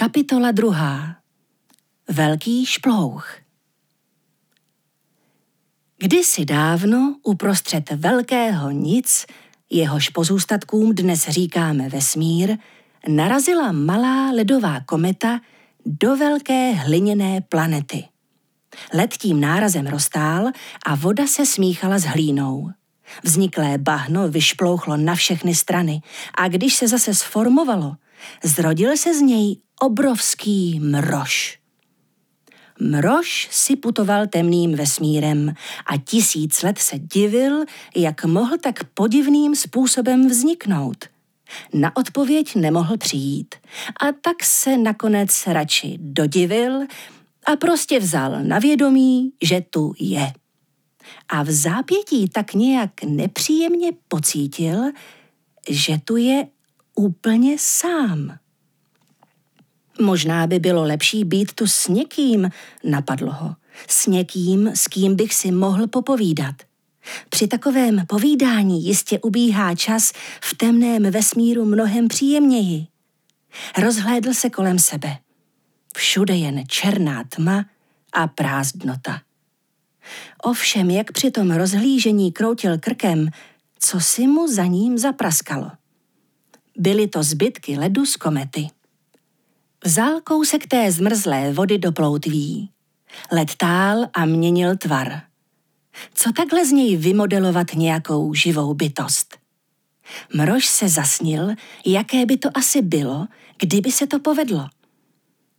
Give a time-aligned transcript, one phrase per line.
[0.00, 1.16] Kapitola druhá.
[2.08, 3.28] Velký šplouch.
[5.98, 9.26] Kdysi dávno uprostřed velkého nic,
[9.70, 12.56] jehož pozůstatkům dnes říkáme vesmír,
[13.08, 15.40] narazila malá ledová kometa
[15.86, 18.04] do velké hliněné planety.
[18.94, 20.46] Led tím nárazem roztál
[20.86, 22.70] a voda se smíchala s hlínou.
[23.24, 26.02] Vzniklé bahno vyšplouchlo na všechny strany
[26.34, 27.96] a když se zase sformovalo,
[28.44, 31.58] zrodil se z něj obrovský mrož.
[32.80, 35.54] Mrož si putoval temným vesmírem
[35.86, 37.64] a tisíc let se divil,
[37.96, 41.04] jak mohl tak podivným způsobem vzniknout.
[41.74, 43.54] Na odpověď nemohl přijít
[44.02, 46.80] a tak se nakonec radši dodivil
[47.46, 50.32] a prostě vzal na vědomí, že tu je.
[51.28, 54.82] A v zápětí tak nějak nepříjemně pocítil,
[55.68, 56.46] že tu je
[56.94, 58.38] úplně sám.
[60.00, 62.50] Možná by bylo lepší být tu s někým,
[62.84, 63.54] napadlo ho.
[63.88, 66.54] S někým, s kým bych si mohl popovídat.
[67.28, 72.86] Při takovém povídání jistě ubíhá čas v temném vesmíru mnohem příjemněji.
[73.78, 75.18] Rozhlédl se kolem sebe.
[75.96, 77.66] Všude jen černá tma
[78.12, 79.20] a prázdnota.
[80.42, 83.30] Ovšem, jak při tom rozhlížení kroutil krkem,
[83.78, 85.70] co si mu za ním zapraskalo.
[86.76, 88.68] Byly to zbytky ledu z komety.
[89.84, 92.70] Vzal kousek té zmrzlé vody do ploutví.
[93.32, 95.22] Led tál a měnil tvar.
[96.14, 99.38] Co takhle z něj vymodelovat nějakou živou bytost?
[100.34, 101.48] Mrož se zasnil,
[101.86, 103.26] jaké by to asi bylo,
[103.58, 104.68] kdyby se to povedlo.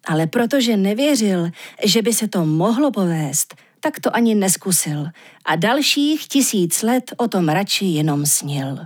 [0.05, 1.49] Ale protože nevěřil,
[1.83, 5.07] že by se to mohlo povést, tak to ani neskusil
[5.45, 8.77] a dalších tisíc let o tom radši jenom snil.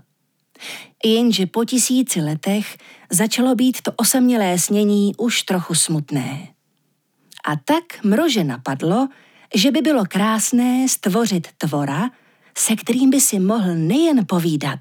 [1.05, 2.77] Jenže po tisíci letech
[3.09, 6.47] začalo být to osamělé snění už trochu smutné.
[7.45, 9.07] A tak mrože napadlo,
[9.55, 12.09] že by bylo krásné stvořit tvora,
[12.57, 14.79] se kterým by si mohl nejen povídat,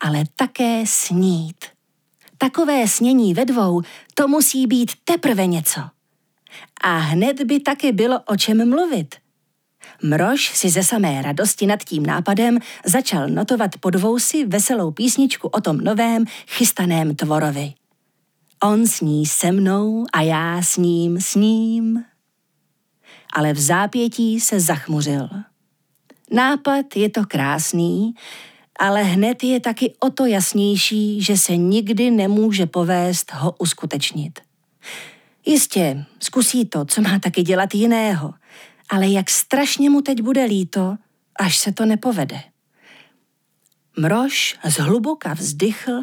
[0.00, 1.64] ale také snít.
[2.38, 3.82] Takové snění ve dvou,
[4.14, 5.80] to musí být teprve něco.
[6.80, 9.21] A hned by taky bylo o čem mluvit.
[10.02, 15.60] Mrož si ze samé radosti nad tím nápadem začal notovat pod vousy veselou písničku o
[15.60, 17.72] tom novém chystaném tvorovi.
[18.62, 22.04] On sní se mnou a já s ním s ním.
[23.32, 25.28] Ale v zápětí se zachmuřil.
[26.30, 28.14] Nápad je to krásný,
[28.78, 34.40] ale hned je taky o to jasnější, že se nikdy nemůže povést ho uskutečnit.
[35.46, 38.34] Jistě, zkusí to, co má taky dělat jiného,
[38.92, 40.96] ale jak strašně mu teď bude líto,
[41.38, 42.40] až se to nepovede.
[43.98, 46.02] Mrož zhluboka vzdychl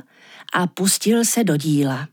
[0.53, 2.07] a pustil se do díla.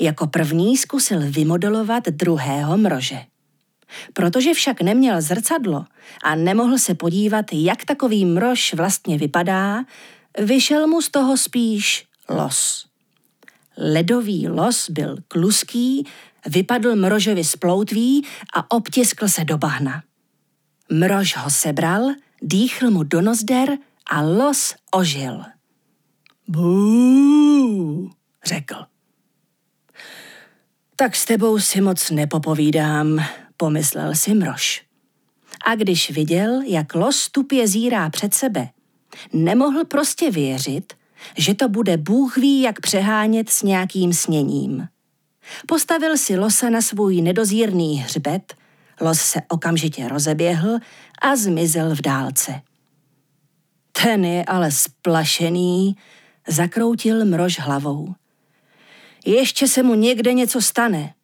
[0.00, 3.20] Jako první zkusil vymodelovat druhého mrože.
[4.12, 5.84] Protože však neměl zrcadlo
[6.22, 9.84] a nemohl se podívat, jak takový mrož vlastně vypadá,
[10.38, 12.91] vyšel mu z toho spíš los.
[13.76, 16.06] Ledový los byl kluský,
[16.46, 20.02] vypadl mrožovi z ploutví a obtiskl se do bahna.
[20.92, 22.08] Mrož ho sebral,
[22.42, 23.78] dýchl mu do nozder
[24.10, 25.42] a los ožil.
[26.48, 28.10] Bú,
[28.44, 28.74] řekl.
[30.96, 33.24] Tak s tebou si moc nepopovídám,
[33.56, 34.84] pomyslel si mrož.
[35.66, 38.68] A když viděl, jak los tupě zírá před sebe,
[39.32, 40.92] nemohl prostě věřit,
[41.38, 44.88] že to bude Bůh ví, jak přehánět s nějakým sněním.
[45.66, 48.54] Postavil si losa na svůj nedozírný hřbet,
[49.00, 50.78] los se okamžitě rozeběhl
[51.22, 52.60] a zmizel v dálce.
[53.92, 55.96] Ten je ale splašený,
[56.48, 58.14] zakroutil mrož hlavou.
[59.26, 61.14] Ještě se mu někde něco stane.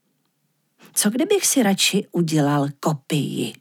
[0.95, 3.53] Co kdybych si radši udělal kopii?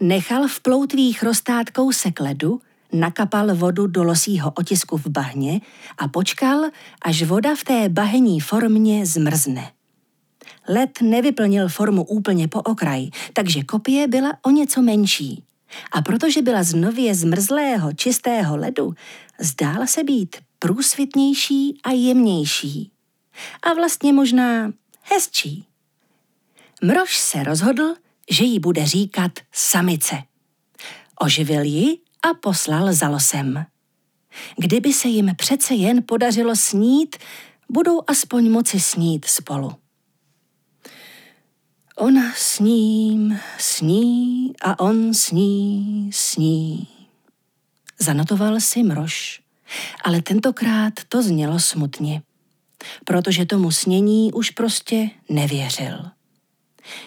[0.00, 2.60] Nechal v ploutvích roztát kousek ledu,
[2.92, 5.60] nakapal vodu do losího otisku v bahně
[5.98, 6.64] a počkal,
[7.02, 9.72] až voda v té bahení formě zmrzne.
[10.68, 15.42] Led nevyplnil formu úplně po okraj, takže kopie byla o něco menší.
[15.92, 18.94] A protože byla z nově zmrzlého, čistého ledu,
[19.40, 22.90] zdála se být průsvitnější a jemnější.
[23.62, 24.72] A vlastně možná
[25.02, 25.66] hezčí.
[26.82, 27.94] Mrož se rozhodl,
[28.30, 30.22] že jí bude říkat samice.
[31.20, 31.98] Oživil ji
[32.30, 33.66] a poslal za losem.
[34.56, 37.16] Kdyby se jim přece jen podařilo snít,
[37.68, 39.72] budou aspoň moci snít spolu.
[41.96, 46.88] Ona s ním sní a on sní, sní.
[47.98, 49.40] Zanotoval si mrož,
[50.04, 52.22] ale tentokrát to znělo smutně.
[53.04, 56.04] protože tomu snění už prostě nevěřil.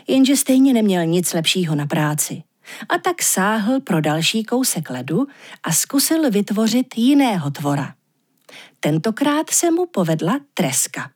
[0.08, 2.44] Jenže stejně neměl nic lepšího na práci.
[2.90, 5.28] A tak sáhl pro další kousek ledu
[5.64, 7.94] a zkusil vytvořit jiného tvora.
[8.80, 11.12] Tentokrát se mu povedla treska.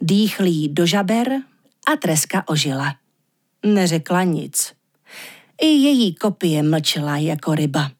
[0.00, 1.28] Dýchl jí do žaber
[1.92, 2.94] a treska ožila.
[3.66, 4.72] Neřekla nic.
[5.60, 7.90] I její kopie mlčela jako ryba.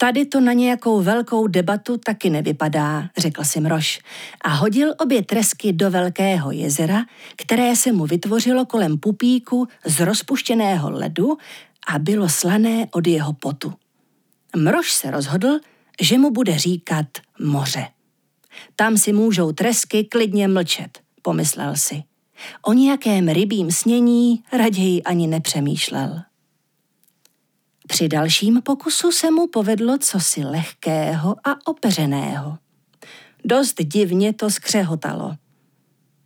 [0.00, 4.00] Tady to na nějakou velkou debatu taky nevypadá, řekl si Mrož
[4.40, 7.04] a hodil obě tresky do velkého jezera,
[7.36, 11.38] které se mu vytvořilo kolem pupíku z rozpuštěného ledu
[11.88, 13.72] a bylo slané od jeho potu.
[14.56, 15.58] Mrož se rozhodl,
[16.00, 17.06] že mu bude říkat
[17.40, 17.86] moře.
[18.76, 22.02] Tam si můžou tresky klidně mlčet, pomyslel si.
[22.62, 26.22] O nějakém rybím snění raději ani nepřemýšlel.
[27.88, 32.58] Při dalším pokusu se mu povedlo cosi lehkého a opeřeného.
[33.44, 35.36] Dost divně to skřehotalo.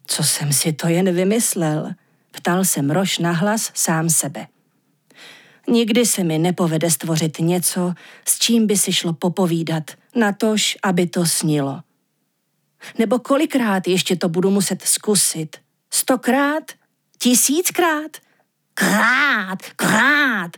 [0.07, 1.91] Co jsem si to jen vymyslel,
[2.31, 4.47] ptal se Mrož nahlas sám sebe.
[5.69, 7.95] Nikdy se mi nepovede stvořit něco,
[8.29, 11.81] s čím by si šlo popovídat, natož, aby to snilo.
[12.99, 15.57] Nebo kolikrát ještě to budu muset zkusit?
[15.91, 16.73] Stokrát?
[17.19, 18.11] Tisíckrát?
[18.75, 20.51] Krát, krát,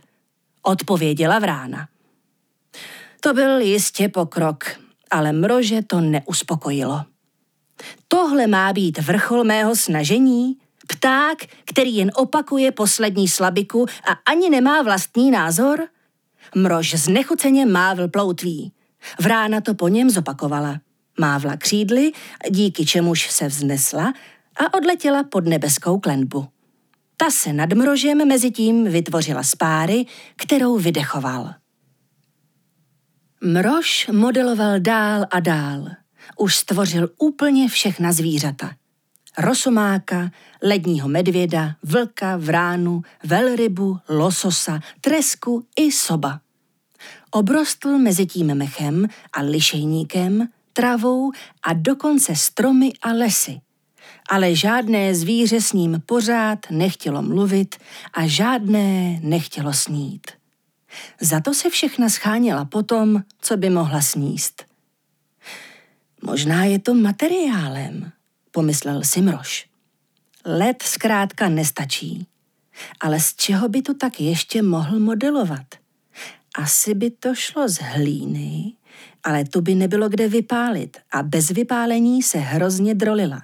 [0.61, 1.87] odpověděla vrána.
[3.19, 4.65] To byl jistě pokrok,
[5.11, 7.01] ale mrože to neuspokojilo.
[8.07, 10.57] Tohle má být vrchol mého snažení?
[10.87, 15.87] Pták, který jen opakuje poslední slabiku a ani nemá vlastní názor?
[16.55, 18.71] Mrož znechuceně mávl ploutví.
[19.19, 20.79] Vrána to po něm zopakovala.
[21.19, 22.11] Mávla křídly,
[22.49, 24.13] díky čemuž se vznesla
[24.55, 26.47] a odletěla pod nebeskou klenbu.
[27.17, 30.05] Ta se nad mrožem mezi tím vytvořila spáry,
[30.35, 31.53] kterou vydechoval.
[33.43, 35.87] Mrož modeloval dál a dál.
[36.37, 38.75] Už stvořil úplně všechna zvířata.
[39.37, 40.31] Rosomáka,
[40.63, 46.39] ledního medvěda, vlka, vránu, velrybu, lososa, tresku i soba.
[47.31, 51.31] Obrostl mezi tím mechem a lišejníkem, travou
[51.63, 53.61] a dokonce stromy a lesy
[54.29, 57.75] ale žádné zvíře s ním pořád nechtělo mluvit
[58.13, 60.31] a žádné nechtělo snít.
[61.21, 64.65] Za to se všechna scháněla potom, co by mohla sníst.
[66.21, 68.11] Možná je to materiálem,
[68.55, 69.67] pomyslel si Mrož.
[70.45, 72.27] Led zkrátka nestačí.
[72.99, 75.65] Ale z čeho by to tak ještě mohl modelovat?
[76.55, 78.73] Asi by to šlo z hlíny,
[79.23, 83.43] ale tu by nebylo kde vypálit a bez vypálení se hrozně drolila.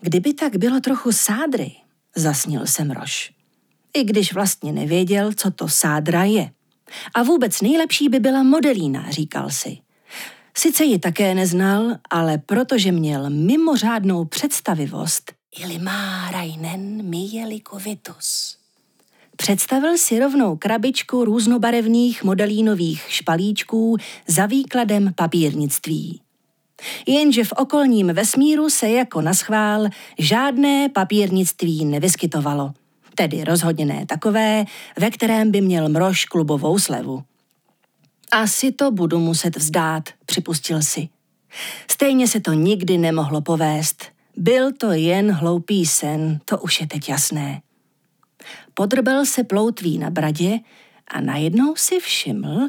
[0.00, 1.72] Kdyby tak bylo trochu sádry,
[2.16, 3.32] zasnil se Mrož.
[3.94, 6.50] I když vlastně nevěděl, co to sádra je.
[7.14, 9.78] A vůbec nejlepší by byla modelína, říkal si.
[10.56, 18.56] Sice ji také neznal, ale protože měl mimořádnou představivost, Ilimárainen mielikovitus.
[19.36, 26.20] Představil si rovnou krabičku různobarevných modelínových špalíčků za výkladem papírnictví.
[27.06, 29.86] Jenže v okolním vesmíru se jako naschvál
[30.18, 32.72] žádné papírnictví nevyskytovalo.
[33.14, 34.64] Tedy rozhodně ne takové,
[34.98, 37.22] ve kterém by měl mrož klubovou slevu.
[38.32, 41.08] Asi to budu muset vzdát, připustil si.
[41.90, 44.04] Stejně se to nikdy nemohlo povést.
[44.36, 47.62] Byl to jen hloupý sen, to už je teď jasné.
[48.74, 50.58] Podrbel se ploutví na bradě
[51.08, 52.68] a najednou si všiml,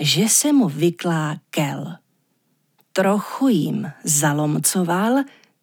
[0.00, 1.98] že se mu vyklá kel
[2.98, 5.22] trochu jim zalomcoval,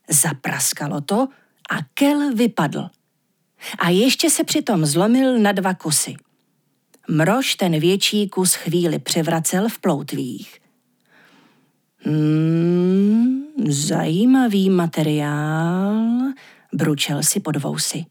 [0.10, 1.28] zapraskalo to
[1.70, 2.90] a kel vypadl.
[3.78, 6.16] A ještě se přitom zlomil na dva kusy.
[7.10, 10.60] Mrož ten větší kus chvíli převracel v ploutvích.
[12.00, 16.22] Hmm, zajímavý materiál,
[16.74, 18.06] bručel si pod vousy.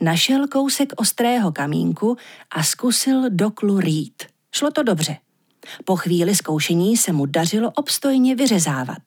[0.00, 2.16] Našel kousek ostrého kamínku
[2.50, 4.22] a zkusil doklu rýt.
[4.52, 5.16] Šlo to dobře.
[5.84, 8.98] Po chvíli zkoušení se mu dařilo obstojně vyřezávat.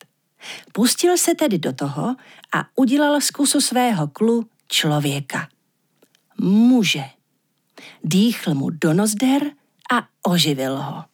[0.74, 2.16] Pustil se tedy do toho
[2.54, 5.48] a udělal z kusu svého klu člověka.
[6.42, 7.04] Muže.
[8.04, 9.42] Dýchl mu do nozder
[9.94, 11.06] a oživil ho.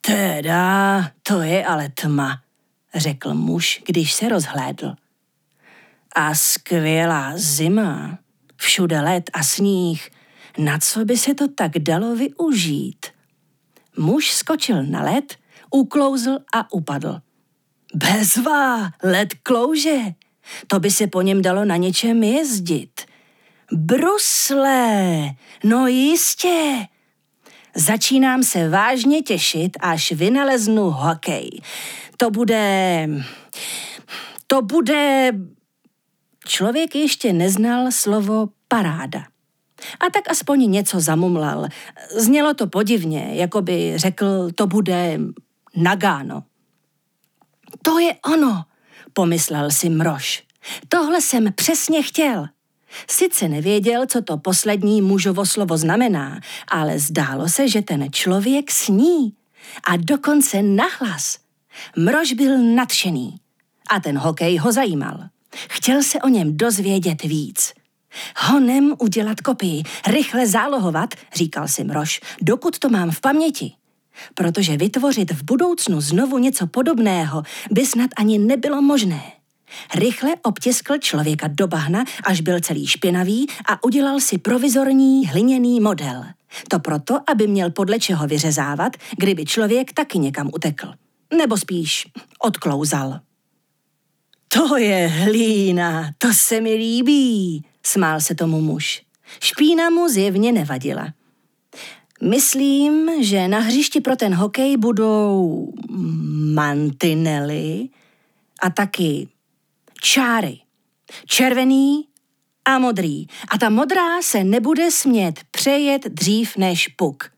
[0.00, 2.42] Teda, to je ale tma,
[2.94, 4.94] řekl muž, když se rozhlédl.
[6.14, 8.18] A skvělá zima,
[8.56, 10.10] všude led a sníh,
[10.58, 13.06] na co by se to tak dalo využít?
[13.96, 15.36] Muž skočil na led,
[15.70, 17.20] uklouzl a upadl.
[17.94, 19.98] Bezvá, led klouže.
[20.66, 23.00] To by se po něm dalo na něčem jezdit.
[23.72, 25.22] Brusle,
[25.64, 26.86] no jistě.
[27.74, 31.60] Začínám se vážně těšit, až vynaleznu hokej.
[32.16, 33.06] To bude
[34.46, 35.32] To bude...
[36.46, 39.20] Člověk ještě neznal slovo paráda.
[40.00, 41.68] A tak aspoň něco zamumlal.
[42.16, 45.18] Znělo to podivně, jako by řekl, to bude
[45.76, 46.42] Nagano.
[47.82, 48.64] To je ono,
[49.12, 50.42] pomyslel si Mrož.
[50.88, 52.46] Tohle jsem přesně chtěl.
[53.10, 59.32] Sice nevěděl, co to poslední mužovo slovo znamená, ale zdálo se, že ten člověk sní.
[59.84, 61.38] A dokonce nahlas.
[61.96, 63.36] Mrož byl nadšený.
[63.90, 65.18] A ten hokej ho zajímal.
[65.68, 67.72] Chtěl se o něm dozvědět víc.
[68.36, 73.72] Honem udělat kopii, rychle zálohovat, říkal si Mrož, dokud to mám v paměti.
[74.34, 79.22] Protože vytvořit v budoucnu znovu něco podobného by snad ani nebylo možné.
[79.94, 86.24] Rychle obtiskl člověka do bahna, až byl celý špinavý a udělal si provizorní hliněný model.
[86.68, 90.92] To proto, aby měl podle čeho vyřezávat, kdyby člověk taky někam utekl.
[91.38, 92.06] Nebo spíš
[92.38, 93.20] odklouzal.
[94.48, 99.02] To je hlína, to se mi líbí, smál se tomu muž.
[99.40, 101.12] Špína mu zjevně nevadila.
[102.22, 105.72] Myslím, že na hřišti pro ten hokej budou
[106.54, 107.88] mantinely
[108.62, 109.28] a taky
[110.00, 110.58] čáry.
[111.26, 112.04] Červený
[112.64, 113.26] a modrý.
[113.48, 117.32] A ta modrá se nebude smět přejet dřív než puk.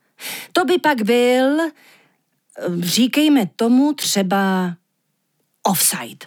[0.53, 1.59] To by pak byl,
[2.81, 4.75] říkejme tomu třeba
[5.63, 6.27] offside.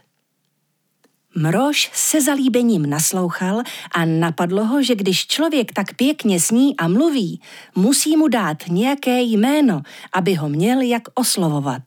[1.38, 3.62] Mrož se zalíbením naslouchal
[3.92, 7.42] a napadlo ho, že když člověk tak pěkně sní a mluví,
[7.76, 9.82] musí mu dát nějaké jméno,
[10.14, 11.82] aby ho měl jak oslovovat.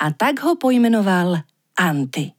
[0.00, 1.36] A tak ho pojmenoval
[1.76, 2.32] Anty.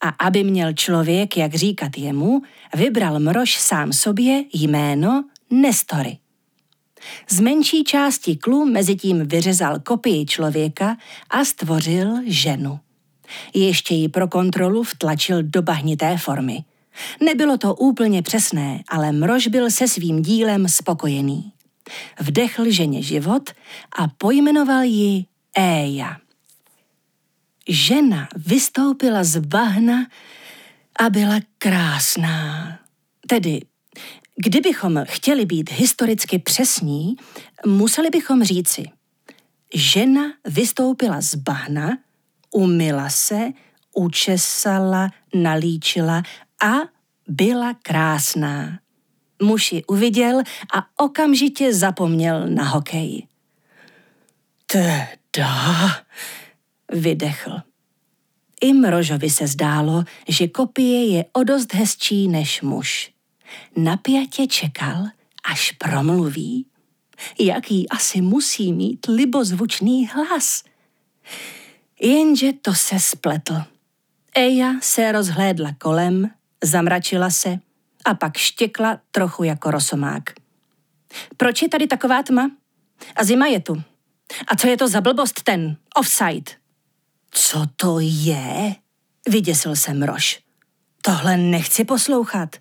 [0.00, 2.42] A aby měl člověk, jak říkat jemu,
[2.74, 6.18] vybral Mrož sám sobě jméno Nestory.
[7.28, 10.96] Z menší části klu mezitím vyřezal kopii člověka
[11.30, 12.80] a stvořil ženu.
[13.54, 16.64] Ještě ji pro kontrolu vtlačil do bahnité formy.
[17.24, 21.52] Nebylo to úplně přesné, ale Mrož byl se svým dílem spokojený.
[22.20, 23.50] Vdechl ženě život
[23.98, 25.24] a pojmenoval ji
[25.56, 26.16] Éja.
[27.68, 30.06] Žena vystoupila z bahna
[31.00, 32.78] a byla krásná.
[33.26, 33.60] Tedy,
[34.36, 37.16] kdybychom chtěli být historicky přesní,
[37.66, 38.84] museli bychom říci,
[39.74, 41.98] žena vystoupila z bahna
[42.50, 43.50] umila se,
[43.94, 46.22] učesala, nalíčila
[46.62, 46.74] a
[47.28, 48.78] byla krásná.
[49.42, 50.42] Muž ji uviděl
[50.74, 53.26] a okamžitě zapomněl na hokej.
[54.66, 55.90] Teda,
[56.92, 57.62] vydechl.
[58.60, 63.10] I Mrožovi se zdálo, že kopie je o dost hezčí než muž.
[63.76, 65.04] Napjatě čekal,
[65.50, 66.66] až promluví.
[67.40, 70.64] Jaký asi musí mít libozvučný hlas.
[72.00, 73.54] Jenže to se spletl.
[74.34, 76.30] Eja se rozhlédla kolem,
[76.64, 77.58] zamračila se
[78.04, 80.30] a pak štěkla trochu jako rosomák.
[81.36, 82.50] Proč je tady taková tma?
[83.16, 83.82] A zima je tu.
[84.48, 86.57] A co je to za blbost ten offside?
[87.30, 88.74] Co to je?
[89.28, 90.40] Vyděsil se Mrož.
[91.02, 92.56] Tohle nechci poslouchat.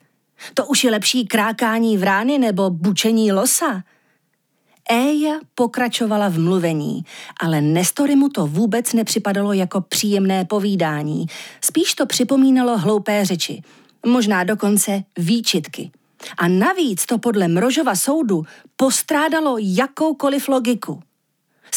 [0.54, 3.84] To už je lepší krákání vrány nebo bučení losa.
[4.90, 7.06] Éja pokračovala v mluvení,
[7.42, 11.26] ale Nestory mu to vůbec nepřipadalo jako příjemné povídání.
[11.62, 13.62] Spíš to připomínalo hloupé řeči,
[14.06, 15.92] možná dokonce výčitky.
[16.38, 18.44] A navíc to podle Mrožova soudu
[18.76, 21.04] postrádalo jakoukoliv logiku.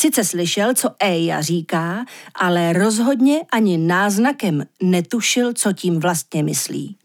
[0.01, 2.05] Sice slyšel, co Eja říká,
[2.35, 6.97] ale rozhodně ani náznakem netušil, co tím vlastně myslí.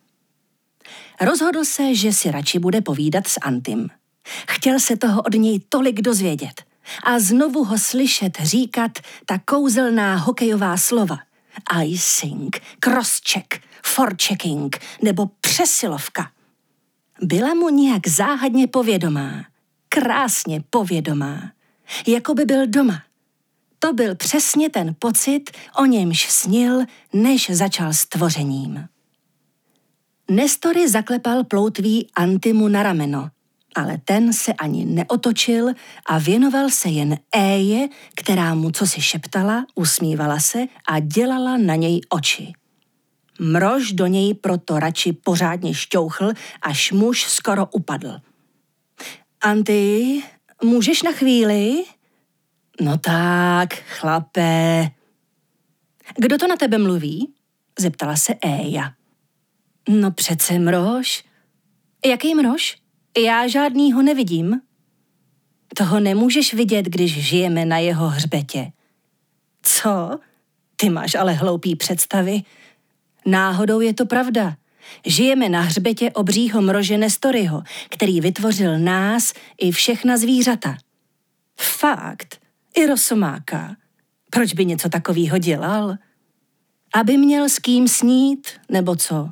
[1.21, 3.89] Rozhodl se, že si radši bude povídat s Antim.
[4.49, 6.63] Chtěl se toho od něj tolik dozvědět
[7.03, 8.91] a znovu ho slyšet říkat
[9.25, 11.17] ta kouzelná hokejová slova.
[11.83, 16.31] Icing, crosscheck, forechecking nebo přesilovka.
[17.21, 19.45] Byla mu nějak záhadně povědomá,
[19.89, 21.55] krásně povědomá,
[22.07, 23.01] jako by byl doma.
[23.79, 26.81] To byl přesně ten pocit, o němž snil,
[27.13, 28.87] než začal s tvořením.
[30.31, 33.29] Nestory zaklepal ploutví Antimu na rameno
[33.75, 35.69] ale ten se ani neotočil
[36.05, 41.75] a věnoval se jen Éje, která mu co si šeptala, usmívala se a dělala na
[41.75, 42.53] něj oči.
[43.39, 48.19] Mrož do něj proto radši pořádně šťouchl, až muž skoro upadl.
[49.41, 50.23] Anty,
[50.65, 51.83] můžeš na chvíli?
[52.81, 54.89] No tak, chlape.
[56.17, 57.33] Kdo to na tebe mluví?
[57.79, 58.93] Zeptala se Éja.
[59.89, 61.23] No přece mrož.
[62.05, 62.77] Jaký mrož?
[63.17, 64.61] Já žádnýho nevidím.
[65.77, 68.71] Toho nemůžeš vidět, když žijeme na jeho hřbetě.
[69.61, 70.19] Co?
[70.75, 72.41] Ty máš ale hloupý představy.
[73.25, 74.55] Náhodou je to pravda.
[75.05, 80.77] Žijeme na hřbetě obřího mrože Nestoryho, který vytvořil nás i všechna zvířata.
[81.59, 82.39] Fakt,
[82.75, 83.75] i rosomáka.
[84.29, 85.95] Proč by něco takového dělal?
[86.93, 89.29] Aby měl s kým snít, nebo co?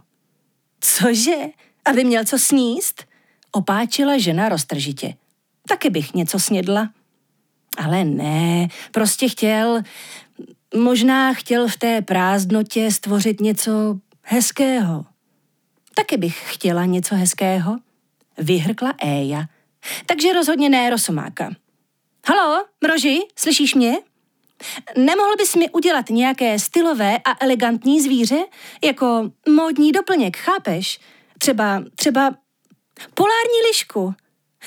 [0.79, 1.37] Cože?
[1.85, 3.03] Aby měl co sníst?
[3.51, 5.15] Opáčila žena roztržitě.
[5.67, 6.89] Taky bych něco snědla.
[7.77, 9.81] Ale ne, prostě chtěl,
[10.75, 15.05] možná chtěl v té prázdnotě stvořit něco hezkého.
[15.95, 17.77] Taky bych chtěla něco hezkého.
[18.37, 19.45] Vyhrkla Éja.
[20.05, 21.51] Takže rozhodně ne Rosomáka.
[22.27, 23.97] Halo, Mroži, slyšíš mě?
[24.97, 28.43] Nemohl bys mi udělat nějaké stylové a elegantní zvíře?
[28.83, 30.99] Jako módní doplněk, chápeš?
[31.37, 32.35] Třeba, třeba
[33.13, 34.13] polární lišku.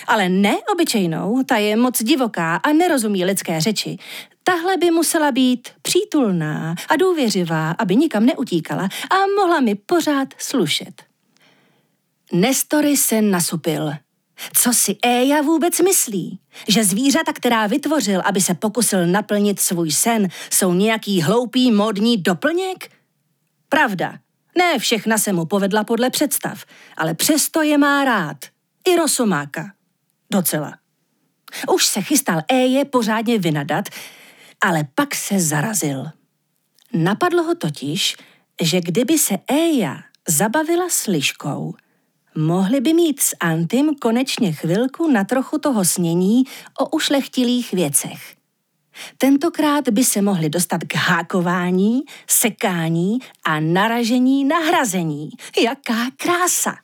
[0.06, 3.98] Ale ne obyčejnou, ta je moc divoká a nerozumí lidské řeči.
[4.44, 11.02] Tahle by musela být přítulná a důvěřivá, aby nikam neutíkala a mohla mi pořád slušet.
[12.32, 13.92] Nestory se nasupil.
[14.52, 16.40] Co si Éja vůbec myslí?
[16.68, 22.90] Že zvířata, která vytvořil, aby se pokusil naplnit svůj sen, jsou nějaký hloupý modní doplněk?
[23.68, 24.18] Pravda.
[24.58, 26.64] Ne všechna se mu povedla podle představ,
[26.96, 28.36] ale přesto je má rád.
[28.88, 29.72] I Rosomáka.
[30.30, 30.78] Docela.
[31.72, 33.84] Už se chystal Éje pořádně vynadat,
[34.60, 36.04] ale pak se zarazil.
[36.92, 38.16] Napadlo ho totiž,
[38.62, 41.74] že kdyby se Éja zabavila s liškou,
[42.36, 46.44] mohli by mít s Antim konečně chvilku na trochu toho snění
[46.80, 48.36] o ušlechtilých věcech.
[49.18, 55.30] Tentokrát by se mohli dostat k hákování, sekání a naražení na hrazení.
[55.64, 56.74] Jaká krása!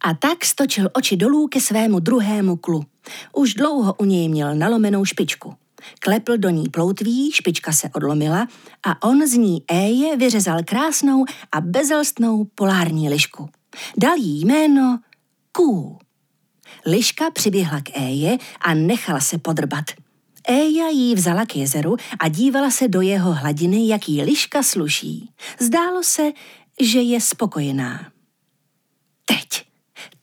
[0.00, 2.84] A tak stočil oči dolů ke svému druhému klu.
[3.32, 5.54] Už dlouho u něj měl nalomenou špičku.
[6.00, 8.46] Klepl do ní ploutví, špička se odlomila
[8.86, 13.48] a on z ní Éje vyřezal krásnou a bezelstnou polární lišku.
[13.96, 15.00] Dal jí jméno
[15.52, 15.98] Ků.
[16.86, 19.84] Liška přiběhla k Éje a nechala se podrbat.
[20.48, 25.30] Éja jí vzala k jezeru a dívala se do jeho hladiny, jak jí liška sluší.
[25.58, 26.32] Zdálo se,
[26.80, 28.12] že je spokojená.
[29.24, 29.66] Teď,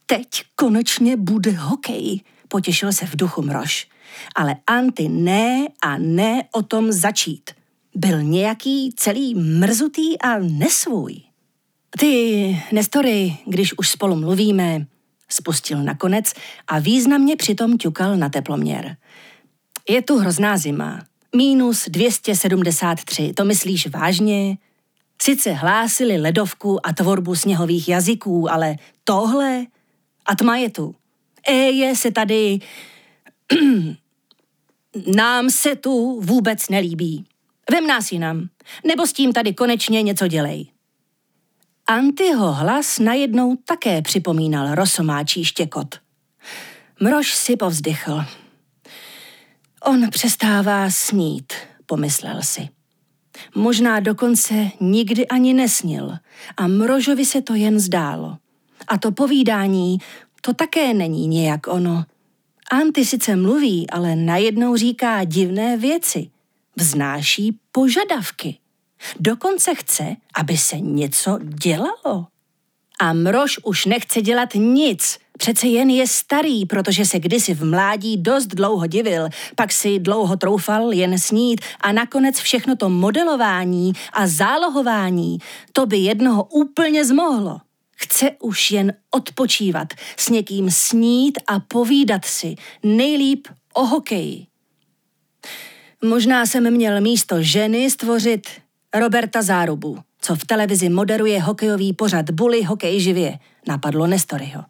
[0.05, 3.87] teď konečně bude hokej, potěšil se v duchu Mrož.
[4.35, 7.51] Ale Anty ne a ne o tom začít.
[7.95, 11.32] Byl nějaký celý mrzutý a nesvůj.
[11.99, 14.85] Ty, Nestory, když už spolu mluvíme,
[15.29, 16.33] spustil nakonec
[16.67, 18.97] a významně přitom ťukal na teploměr.
[19.89, 21.03] Je tu hrozná zima.
[21.35, 24.57] Mínus 273, to myslíš vážně?
[25.21, 29.65] Sice hlásili ledovku a tvorbu sněhových jazyků, ale tohle?
[30.25, 30.95] A tma je tu.
[31.47, 32.59] Eje se tady...
[35.15, 37.25] Nám se tu vůbec nelíbí.
[37.71, 38.49] Vem nás jinam,
[38.87, 40.72] nebo s tím tady konečně něco dělej.
[41.87, 45.95] Antyho hlas najednou také připomínal rosomáčí štěkot.
[46.99, 48.25] Mrož si povzdychl.
[49.83, 51.53] On přestává snít,
[51.85, 52.69] pomyslel si.
[53.55, 56.17] Možná dokonce nikdy ani nesnil
[56.57, 58.37] a Mrožovi se to jen zdálo.
[58.87, 59.97] A to povídání,
[60.41, 62.03] to také není nějak ono.
[62.71, 66.29] Anty sice mluví, ale najednou říká divné věci.
[66.75, 68.57] Vznáší požadavky.
[69.19, 72.27] Dokonce chce, aby se něco dělalo.
[72.99, 75.17] A Mrož už nechce dělat nic.
[75.37, 80.37] Přece jen je starý, protože se kdysi v mládí dost dlouho divil, pak si dlouho
[80.37, 85.37] troufal jen snít a nakonec všechno to modelování a zálohování,
[85.73, 87.61] to by jednoho úplně zmohlo.
[87.95, 89.87] Chce už jen odpočívat,
[90.17, 94.47] s někým snít a povídat si, nejlíp o hokeji.
[96.03, 98.47] Možná jsem měl místo ženy stvořit
[98.95, 104.63] Roberta Zárubu, co v televizi moderuje hokejový pořad Bully Hokej živě, napadlo Nestoryho.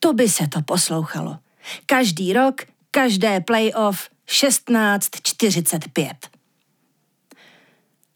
[0.00, 1.38] To by se to poslouchalo.
[1.86, 6.10] Každý rok, každé playoff 16.45.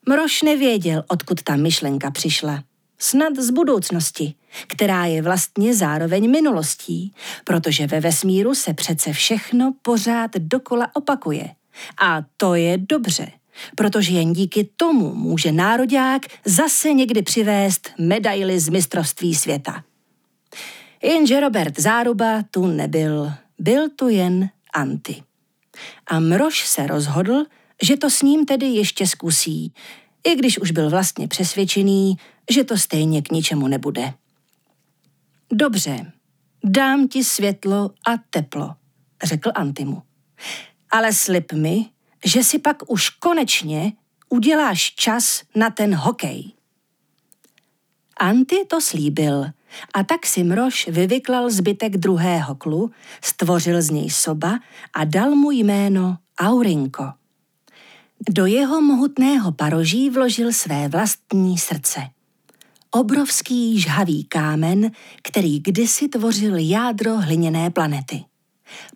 [0.08, 2.62] Mroš nevěděl, odkud ta myšlenka přišla.
[2.98, 4.34] Snad z budoucnosti,
[4.66, 7.14] která je vlastně zároveň minulostí,
[7.44, 11.54] protože ve vesmíru se přece všechno pořád dokola opakuje.
[12.00, 13.32] A to je dobře
[13.76, 19.84] protože jen díky tomu může nároďák zase někdy přivést medaily z mistrovství světa.
[21.02, 25.22] Jenže Robert Záruba tu nebyl, byl tu jen Anty.
[26.06, 27.44] A Mrož se rozhodl,
[27.82, 29.72] že to s ním tedy ještě zkusí,
[30.26, 32.16] i když už byl vlastně přesvědčený,
[32.50, 34.12] že to stejně k ničemu nebude.
[35.52, 36.12] Dobře,
[36.64, 38.74] dám ti světlo a teplo,
[39.24, 40.02] řekl Antimu.
[40.90, 41.86] Ale slib mi,
[42.24, 43.92] že si pak už konečně,
[44.29, 46.52] uděláš čas na ten hokej.
[48.16, 49.44] Anty to slíbil
[49.94, 52.90] a tak si Mrož vyvyklal zbytek druhého klu,
[53.22, 54.59] stvořil z něj soba
[54.94, 57.12] a dal mu jméno Aurinko.
[58.29, 62.00] Do jeho mohutného paroží vložil své vlastní srdce.
[62.90, 64.90] Obrovský žhavý kámen,
[65.22, 68.24] který kdysi tvořil jádro hliněné planety.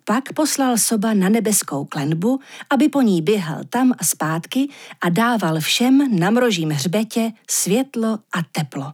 [0.03, 4.69] Pak poslal soba na nebeskou klenbu, aby po ní běhal tam a zpátky
[5.01, 8.93] a dával všem na mrožím hřbetě světlo a teplo.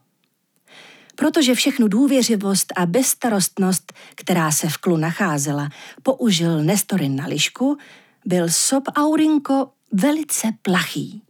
[1.16, 5.70] Protože všechnu důvěřivost a bezstarostnost, která se v klu nacházela,
[6.04, 7.78] použil Nestorin na lišku,
[8.26, 11.22] byl sob Aurinko velice plachý.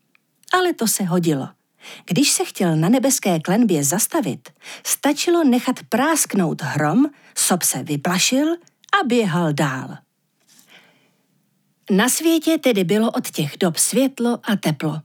[0.53, 1.49] Ale to se hodilo.
[2.05, 4.49] Když se chtěl na nebeské klenbě zastavit,
[4.85, 7.05] stačilo nechat prásknout hrom,
[7.37, 8.55] sob se vyplašil
[9.01, 9.97] a běhal dál.
[11.91, 15.01] Na světě tedy bylo od těch dob světlo a teplo.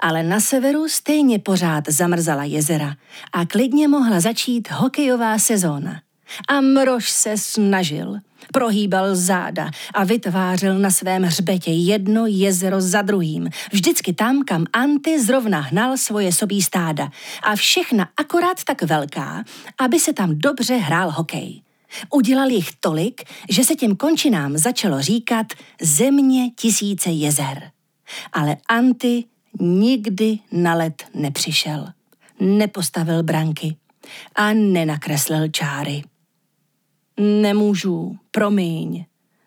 [0.00, 2.96] Ale na severu stejně pořád zamrzala jezera
[3.32, 6.00] a klidně mohla začít hokejová sezóna.
[6.48, 8.18] A Mrož se snažil.
[8.52, 13.48] Prohýbal záda a vytvářel na svém hřbetě jedno jezero za druhým.
[13.72, 17.10] Vždycky tam, kam Anty zrovna hnal svoje sobí stáda.
[17.42, 19.44] A všechna akorát tak velká,
[19.78, 21.63] aby se tam dobře hrál hokej.
[22.10, 25.46] Udělal jich tolik, že se těm končinám začalo říkat
[25.82, 27.70] země tisíce jezer.
[28.32, 29.24] Ale Anty
[29.60, 31.88] nikdy na let nepřišel.
[32.40, 33.76] Nepostavil branky
[34.34, 36.02] a nenakreslil čáry.
[37.20, 39.04] Nemůžu, promiň,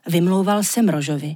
[0.08, 1.36] vymlouval se Mrožovi.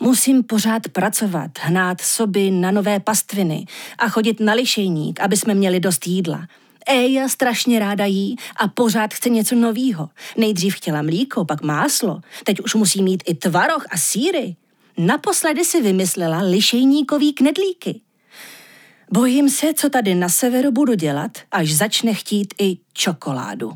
[0.00, 3.64] Musím pořád pracovat, hnát soby na nové pastviny
[3.98, 6.46] a chodit na lišejník, aby jsme měli dost jídla.
[6.86, 10.08] Eja strašně ráda jí a pořád chce něco novýho.
[10.36, 12.20] Nejdřív chtěla mlíko, pak máslo.
[12.44, 14.56] Teď už musí mít i tvaroh a síry.
[14.98, 18.00] Naposledy si vymyslela lišejníkový knedlíky.
[19.12, 23.72] Bojím se, co tady na severu budu dělat, až začne chtít i čokoládu.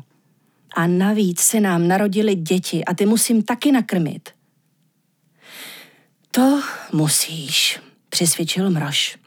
[0.75, 4.29] A navíc se nám narodili děti a ty musím taky nakrmit.
[6.31, 6.61] To
[6.93, 9.17] musíš, přisvědčil Mrož.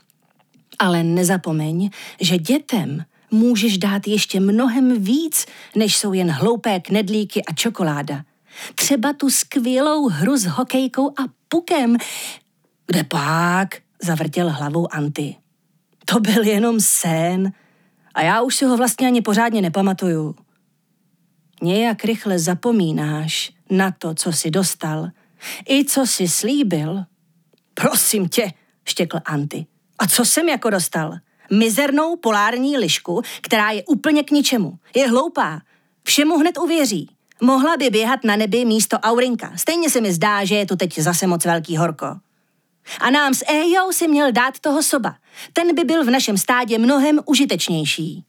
[0.79, 7.53] Ale nezapomeň, že dětem můžeš dát ještě mnohem víc, než jsou jen hloupé knedlíky a
[7.53, 8.25] čokoláda.
[8.75, 11.97] Třeba tu skvělou hru s hokejkou a pukem.
[12.87, 13.69] Kde pak?
[14.03, 15.37] Zavrtěl hlavou Anty.
[16.05, 17.53] To byl jenom sen
[18.15, 20.35] a já už si ho vlastně ani pořádně nepamatuju.
[21.63, 25.09] Nějak rychle zapomínáš na to, co jsi dostal,
[25.69, 27.05] i co jsi slíbil.
[27.75, 28.53] Prosím tě,
[28.89, 29.67] štěkl Anty.
[29.99, 31.15] A co jsem jako dostal?
[31.51, 34.79] Mizernou polární lišku, která je úplně k ničemu.
[34.95, 35.61] Je hloupá.
[36.05, 37.11] Všemu hned uvěří.
[37.41, 39.53] Mohla by běhat na nebi místo Aurinka.
[39.57, 42.17] Stejně se mi zdá, že je tu teď zase moc velký horko.
[43.01, 45.17] A nám s Ejou si měl dát toho soba.
[45.53, 48.25] Ten by byl v našem stádě mnohem užitečnější.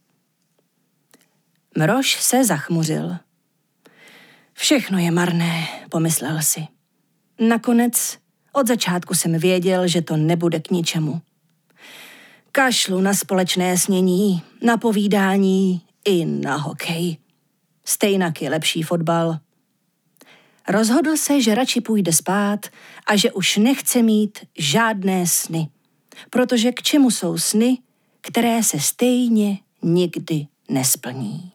[1.77, 3.17] Mrož se zachmuřil.
[4.53, 6.67] Všechno je marné, pomyslel si.
[7.39, 8.17] Nakonec
[8.53, 11.21] od začátku jsem věděl, že to nebude k ničemu.
[12.51, 17.17] Kašlu na společné snění, na povídání i na hokej.
[17.85, 19.39] Stejnak je lepší fotbal.
[20.67, 22.65] Rozhodl se, že radši půjde spát
[23.07, 25.69] a že už nechce mít žádné sny.
[26.29, 27.77] Protože k čemu jsou sny,
[28.21, 31.51] které se stejně nikdy nesplní.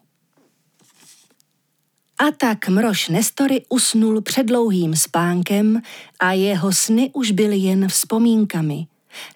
[2.17, 5.81] A tak Mrož Nestory usnul předlouhým spánkem
[6.19, 8.87] a jeho sny už byly jen vzpomínkami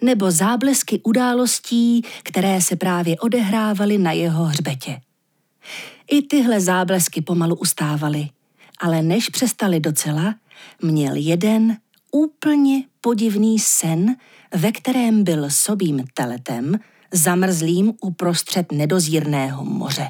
[0.01, 5.01] nebo záblesky událostí, které se právě odehrávaly na jeho hřbetě.
[6.11, 8.29] I tyhle záblesky pomalu ustávaly,
[8.81, 10.35] ale než přestali docela,
[10.81, 11.77] měl jeden
[12.11, 14.15] úplně podivný sen,
[14.53, 16.79] ve kterém byl sobým teletem,
[17.11, 20.07] zamrzlým uprostřed nedozírného moře.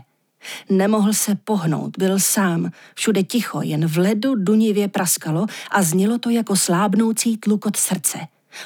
[0.70, 6.30] Nemohl se pohnout, byl sám, všude ticho, jen v ledu dunivě praskalo a znělo to
[6.30, 8.20] jako slábnoucí tlukot srdce.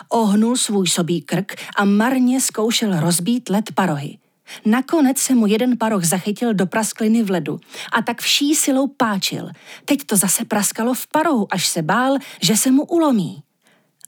[0.10, 4.18] Ohnul svůj sobý krk a marně zkoušel rozbít led parohy.
[4.66, 7.60] Nakonec se mu jeden paroh zachytil do praskliny v ledu
[7.92, 9.50] a tak vší silou páčil.
[9.86, 13.44] Teď to zase praskalo v parohu, až se bál, že se mu ulomí.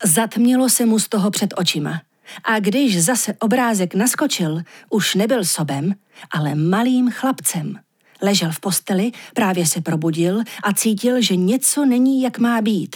[0.03, 2.01] Zatmělo se mu z toho před očima.
[2.43, 5.95] A když zase obrázek naskočil, už nebyl sobem,
[6.31, 7.79] ale malým chlapcem.
[8.21, 12.95] Ležel v posteli, právě se probudil a cítil, že něco není, jak má být.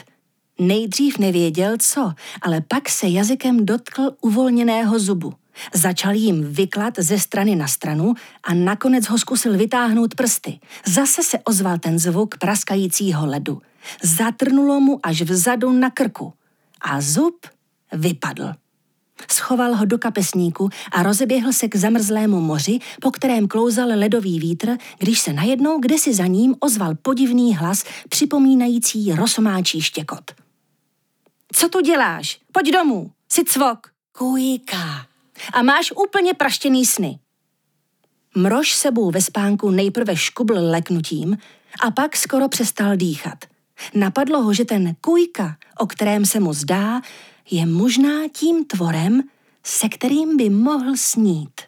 [0.59, 5.33] Nejdřív nevěděl, co, ale pak se jazykem dotkl uvolněného zubu.
[5.73, 10.59] Začal jim vyklat ze strany na stranu a nakonec ho zkusil vytáhnout prsty.
[10.85, 13.61] Zase se ozval ten zvuk praskajícího ledu.
[14.03, 16.33] Zatrnulo mu až vzadu na krku
[16.81, 17.35] a zub
[17.91, 18.53] vypadl.
[19.31, 24.77] Schoval ho do kapesníku a rozeběhl se k zamrzlému moři, po kterém klouzal ledový vítr,
[24.99, 30.48] když se najednou kdesi za ním ozval podivný hlas, připomínající rosomáčí štěkot.
[31.53, 32.39] Co tu děláš?
[32.51, 33.91] Pojď domů, jsi cvok.
[34.17, 35.05] Kujka.
[35.53, 37.19] A máš úplně praštěný sny.
[38.35, 41.37] Mrož sebou ve spánku nejprve škubl leknutím
[41.81, 43.45] a pak skoro přestal dýchat.
[43.93, 47.01] Napadlo ho, že ten kujka, o kterém se mu zdá,
[47.51, 49.23] je možná tím tvorem,
[49.63, 51.61] se kterým by mohl snít.